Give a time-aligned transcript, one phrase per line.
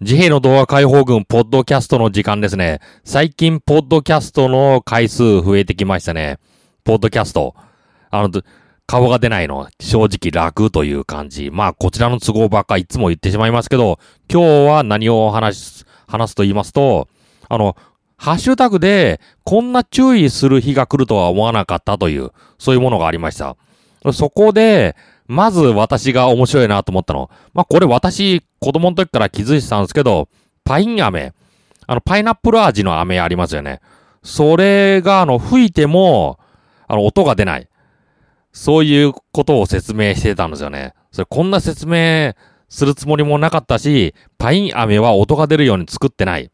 [0.00, 2.80] 自閉の動画解放軍ポッドキャストの時間ですね。
[3.04, 6.40] 最近、ポッドキャストの回数増えてきましたね。
[6.82, 7.54] ポッドキャスト。
[8.10, 8.42] あの、
[8.88, 11.50] 顔が出ないの、正直楽という感じ。
[11.52, 17.06] まあ、こちらの都合ばっかいつも言ってしまいますけど、今日は何を話す、話すと言いますと、
[17.48, 17.76] あの、
[18.16, 23.56] ハッシュタグで、こんな注意する日が来るとは思わなかったという、そういうものがありました。
[24.12, 27.30] そこで、まず私が面白いなと思ったの。
[27.54, 30.28] まあ、これ私、子供の時から気づいてたんですけど、
[30.64, 31.32] パイン飴。
[31.86, 33.80] あの、パイナップル味の飴ありますよね。
[34.22, 36.38] それが、あの、吹いても、
[36.86, 37.68] あの、音が出ない。
[38.52, 40.94] そういうことを説明してたんですよね。
[41.10, 42.34] それ、こんな説明
[42.68, 46.50] するつもりもなかったし、パイン飴は音が出るように作ってない。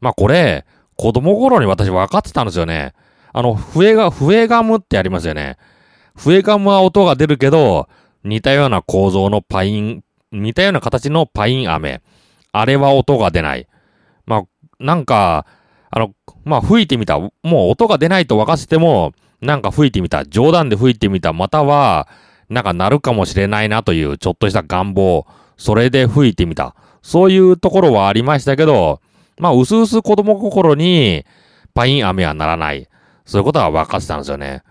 [0.00, 0.64] まあ、これ、
[0.96, 2.92] 子供頃に私分かってたんですよね。
[3.32, 5.56] あの、笛が、笛ガムってありますよね。
[6.16, 7.88] 笛ガムは音が出るけど、
[8.24, 12.02] 似たような構造のパイン、似たような形のパイン飴。
[12.52, 13.68] あれは音が出ない。
[14.26, 14.42] まあ、
[14.78, 15.46] なんか、
[15.90, 17.18] あの、まあ、吹いてみた。
[17.18, 20.24] もう音が出ないと分かっても、なんか吹いてみた。
[20.26, 21.32] 冗談で吹いてみた。
[21.32, 22.08] または、
[22.48, 25.26] なんか鳴るかもしれないなというちょっとした願望。
[25.56, 26.74] それで吹いてみた。
[27.02, 29.00] そういうところはありましたけど、
[29.38, 31.24] まあ、うすうす子供心に、
[31.74, 32.88] パイン飴はならない。
[33.24, 34.62] そういうことは分かってたんですよね。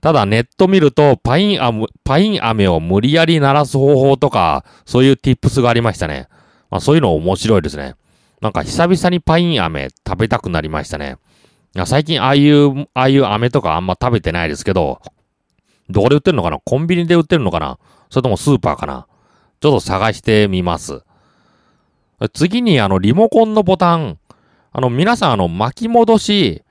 [0.00, 6.28] ただネット見ると、パインアム、パイン飴を無理やり鳴らす方法とか、そういう tips がありましたね。
[6.70, 7.96] まあそういうの面白いですね。
[8.40, 11.16] なんか久々にパイン飴食べたくなりましたね。
[11.84, 15.00] 最近ああいう、ああいう飴とかあんま食べてないですけど、
[15.90, 16.60] どこで売ってるのかな？
[16.64, 17.78] コンビニで売ってるのかな？
[18.08, 19.06] それともスーパーかな？
[19.60, 21.02] ちょっと探してみます。
[22.32, 24.18] 次にあのリモコンのボタン、
[24.72, 26.62] あの皆さんあの巻き戻し、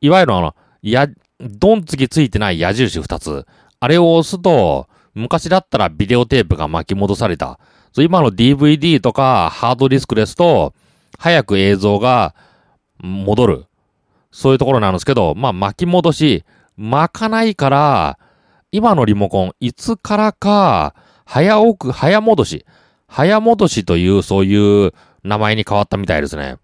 [0.00, 1.08] いわゆるあの、や、
[1.40, 3.46] ドンつきついてない矢印2つ。
[3.80, 7.58] あれを押すと、昔だったらビデオテープが巻き戻された。
[7.98, 10.74] 今の DVD とかハードディスクですと、
[11.18, 12.34] 早く映像が
[12.98, 13.64] 戻る。
[14.30, 16.44] そういうところなんですけど、まあ巻き戻し、
[16.76, 18.18] 巻かないから、
[18.70, 20.94] 今のリモコン、いつからか、
[21.24, 22.66] 早送、早戻し。
[23.08, 24.92] 早戻しというそういう
[25.24, 26.56] 名前に変わったみたいですね。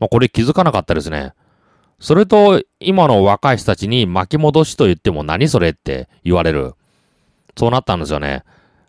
[0.00, 1.34] まあ、これ気づかなかったですね。
[2.00, 6.74] それと、今の若い人たちに巻き戻しと言っても何それって言われる。
[7.56, 8.42] そうなったんですよね。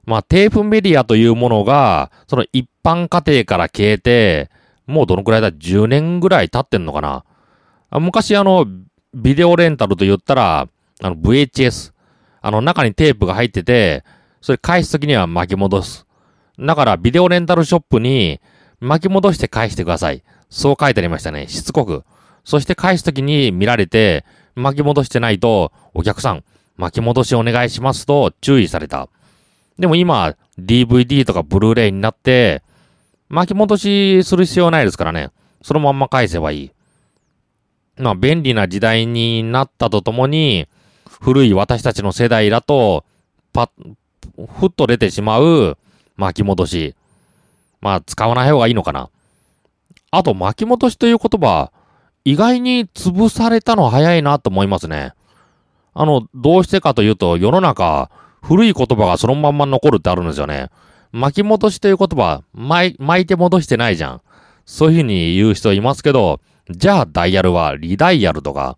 [0.05, 4.49] まあ、テープメディアというものが、その一般家庭から消えて、
[4.87, 7.23] もうどのくらいだ ?10 年ぐらい経ってんのかな
[7.99, 8.65] 昔あの、
[9.13, 10.67] ビデオレンタルと言ったら、
[11.01, 11.93] あの VHS。
[12.43, 14.03] あの中にテープが入ってて、
[14.41, 16.07] それ返すときには巻き戻す。
[16.59, 18.39] だからビデオレンタルショップに
[18.79, 20.23] 巻き戻して返してください。
[20.49, 21.47] そう書いてありましたね。
[21.47, 22.03] しつこく。
[22.43, 24.25] そして返すときに見られて、
[24.55, 26.43] 巻き戻してないと、お客さん、
[26.77, 29.09] 巻き戻しお願いしますと注意された。
[29.77, 32.63] でも今、DVD とかブルーレイになって、
[33.29, 35.29] 巻き戻しする必要ないですからね。
[35.61, 36.71] そのまんま返せばいい。
[37.97, 40.67] まあ、便利な時代になったとともに、
[41.21, 43.05] 古い私たちの世代だと、
[43.53, 45.77] パッ、ふっと出てしまう
[46.17, 46.95] 巻き戻し。
[47.79, 49.09] まあ、使わない方がいいのかな。
[50.11, 51.71] あと、巻き戻しという言葉、
[52.23, 55.13] 意外に潰されたの早いなと思いますね。
[55.93, 58.09] あの、どうしてかというと、世の中、
[58.41, 60.69] 古い言葉がそのまんま残るってあるんですよね。
[61.11, 64.21] 巻き戻しという言葉、巻いて戻してないじゃん。
[64.65, 66.39] そういうふうに言う人いますけど、
[66.69, 68.77] じゃあダイヤルはリダイヤルとか、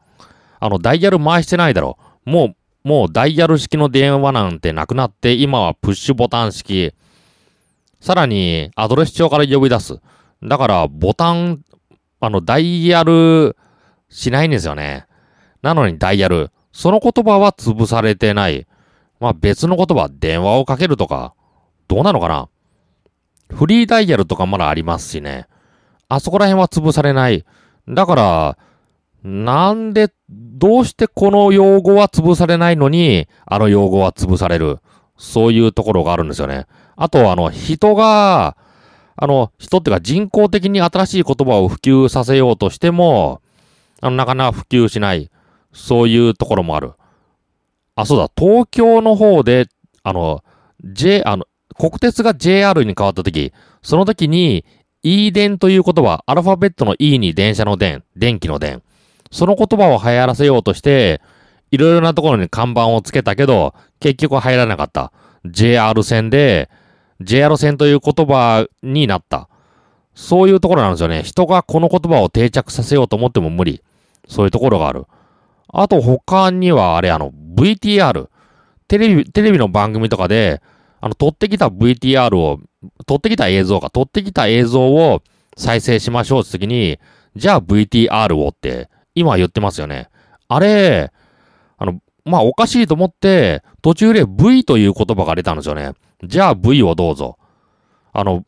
[0.59, 1.97] あの、ダイヤル回してないだろ。
[2.25, 6.93] もう、もうダイヤル式の電話なんてなくなって、今はプッシュボタン式。
[8.01, 9.99] さらに、アドレス帳から呼び出す。
[10.41, 11.61] だから、ボタン
[12.23, 13.57] あの、ダイヤル
[14.07, 15.07] しないんですよね。
[15.61, 16.51] なのにダイヤル。
[16.71, 18.65] その言葉は潰されてない。
[19.19, 21.33] まあ別の言葉、電話をかけるとか、
[21.89, 22.47] どうなのかな
[23.53, 25.47] フリーダイヤルとかまだありますしね。
[26.07, 27.43] あそこら辺は潰されない。
[27.89, 28.57] だから、
[29.25, 34.79] なんで、どうしてこの用語は潰されないのに、あの用語は潰される。
[35.17, 36.67] そういうところがあるんですよね。
[36.95, 38.55] あと、あの、人が、
[39.15, 43.41] あの、人っていうか人工的に新しい言葉を普及させようとしても、
[44.01, 45.29] あの、なかなか普及しない。
[45.73, 46.93] そういうところもある。
[47.95, 49.67] あ、そうだ、東京の方で、
[50.03, 50.43] あの、
[50.83, 51.45] J、あの、
[51.77, 54.65] 国鉄が JR に変わった時、その時に、
[55.01, 58.81] E 電という言葉、アルファベットの E に電車の電、電気の電。
[59.31, 61.21] その言葉を流行らせようとして、
[61.71, 65.11] いろいろなところに看板をつけたけど、結局入らなかった。
[65.45, 66.69] JR 線で、
[67.23, 69.49] JR 線という言葉になった。
[70.15, 71.23] そういうところなんですよね。
[71.23, 73.81] 人がこの言葉を定着させようと思っても無理。
[74.27, 75.05] そういうところがある。
[75.67, 78.27] あと他にはあれあの VTR。
[78.87, 80.61] テレビ、テレビの番組とかで、
[81.01, 82.59] あの、撮ってきた VTR を、
[83.05, 85.21] 撮ってきた映像か、撮ってきた映像を
[85.57, 86.99] 再生しましょうって時に、
[87.35, 90.09] じゃあ VTR をって今言ってますよね。
[90.47, 91.11] あれ、
[91.77, 95.93] あの、まあ、おかしいと思って、途中で V という言葉が出たんですよね。
[96.23, 97.37] じゃあ V をどうぞ。
[98.13, 98.45] あの、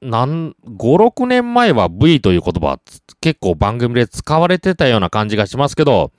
[0.00, 0.76] なん、5、
[1.08, 2.78] 6年前は V という言葉
[3.20, 6.12] 結構番組で使われてたような感じがしますけど、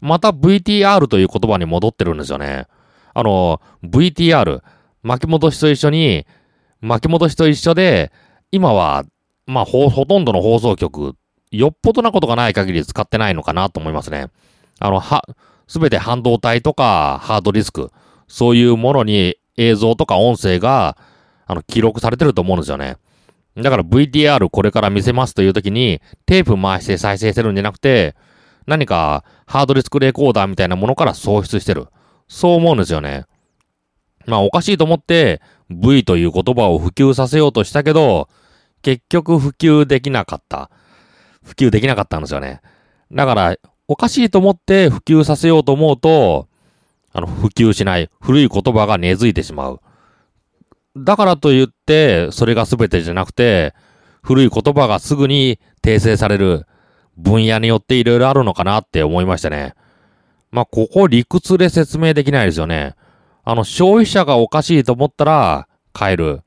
[0.00, 2.66] また VTR という言葉に戻ってるんですよね。
[3.12, 4.62] あの、VTR、
[5.02, 6.26] 巻き戻しと一緒に、
[6.80, 8.12] 巻き戻しと一緒で、
[8.50, 9.04] 今は、
[9.46, 11.16] まあ、ほ、ほとんどの放送局、
[11.50, 14.28] よっぽどなことがない限り使ってないのかなと思いますね。
[14.78, 15.22] あの、は、
[15.66, 17.90] すべて半導体とかハードディスク、
[18.28, 20.96] そういうものに映像とか音声が、
[21.46, 22.96] あの、記録されてると思うんですよね。
[23.56, 28.16] だから VTR これから見せますという時に、テープ回して再生してるんじゃなくて、
[28.66, 31.86] 何かハードディスクレコーダーみたいなものから創出してる。
[32.26, 33.26] そう思うんですよね。
[34.26, 35.40] まあおかしいと思って
[35.70, 38.28] V という言葉を普及させようとしたけど、
[38.82, 40.70] 結局普及できなかった。
[41.42, 42.60] 普及できなかったんですよね。
[43.12, 43.56] だから、
[43.86, 46.48] おかしいと思って普及させようと思うと、
[47.14, 48.10] あの、普及しない。
[48.20, 49.80] 古い言葉が根付いてしまう。
[50.96, 53.72] だからと言って、それが全てじゃなくて、
[54.20, 56.66] 古い言葉がすぐに訂正される
[57.16, 59.74] 分野によっていろいろあるのかなって思いましたね。
[60.50, 62.96] まあ、ここ理屈で説明できないですよね。
[63.44, 66.42] あの、消費者がおかしいと思ったら変える。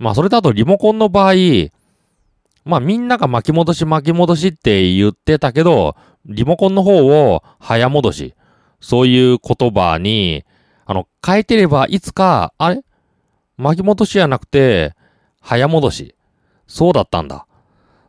[0.00, 1.34] まあ、それだとリモコンの場合、
[2.64, 5.94] まあ、みんなが巻き戻し巻き戻しって言ってたけど、
[6.24, 8.34] リモコンの方を早戻し。
[8.80, 10.44] そういう言葉に、
[10.84, 12.82] あの、変えてればいつか、あれ？
[13.56, 14.94] 巻き戻しじゃなくて、
[15.40, 16.14] 早戻し。
[16.66, 17.46] そうだったんだ。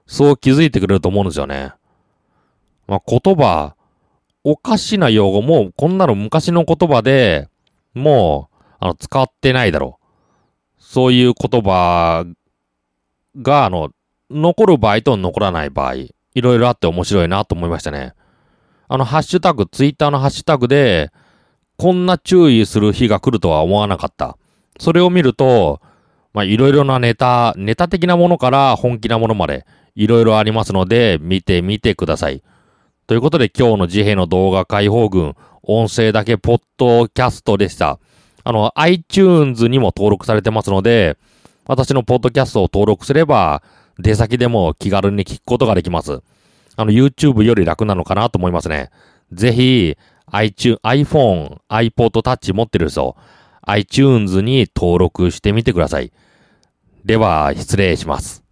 [0.05, 1.71] そう気づいてくれると思うんですよね。
[2.87, 3.75] まあ、言葉、
[4.43, 7.49] おかしな用語も、こんなの昔の言葉で、
[7.93, 10.03] もう、あの、使ってないだろう。
[10.79, 12.25] そういう言葉
[13.41, 13.91] が、あの、
[14.29, 18.13] 残る場合と残らない場合、いろいろあって面白いなと思いましたね。
[18.87, 21.11] あの、ハッシュタグ、ツイッターのハッシュタグで、
[21.77, 24.37] こんな注意する日が来るとは思わなかった。
[24.79, 25.81] それを見ると、
[26.33, 32.43] まあ、いろいろなネタ、ネタ的なものから本気なものまで、いろいろありますので、見てみてください。
[33.07, 37.99] ということで、今日の自閉の動画解放群、音声だけポッドキャストでした。
[38.43, 41.17] あの、iTunes にも登録されてますので、
[41.65, 43.61] 私のポッドキャストを登録すれば、
[43.99, 46.21] 出先でも気軽に聞くことができます。
[46.77, 48.91] あの、YouTube より楽なのかなと思いますね。
[49.33, 49.97] ぜひ、
[50.27, 53.17] iTunes、iPhone、iPod Touch 持ってる人、
[53.63, 56.13] iTunes に登録してみてください。
[57.03, 58.46] では、失礼します。